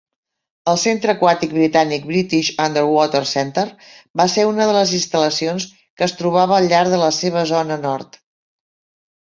El 0.71 0.77
centre 0.83 1.11
aquàtic 1.13 1.51
britànic 1.57 2.07
British 2.11 2.49
Underwater 2.65 3.21
Centre 3.33 3.67
va 4.23 4.27
ser 4.37 4.47
una 4.53 4.69
de 4.71 4.75
les 4.79 4.95
instal·lacions 5.01 5.69
que 5.83 6.09
es 6.09 6.19
trobava 6.23 6.59
al 6.59 6.71
llarg 6.73 6.95
de 6.97 7.03
la 7.07 7.15
seva 7.23 7.47
zona 7.55 7.79
nord. 7.87 8.19